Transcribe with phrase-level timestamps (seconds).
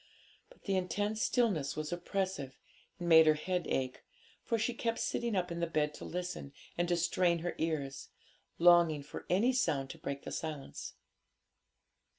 [0.49, 2.57] But the intense stillness was oppressive,
[2.97, 4.03] and made her head ache,
[4.43, 8.09] for she kept sitting up in the bed to listen, and to strain her ears,
[8.57, 10.95] longing for any sound to break the silence.